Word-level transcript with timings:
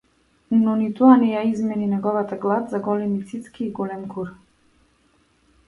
Но 0.61 0.71
ни 0.79 0.87
тоа 0.99 1.17
не 1.23 1.27
ја 1.31 1.43
измени 1.49 1.91
неговата 1.91 2.39
глад 2.47 2.73
за 2.77 2.81
големи 2.89 3.21
цицки 3.33 3.65
и 3.67 3.71
голем 3.81 4.03
кур. 4.17 4.35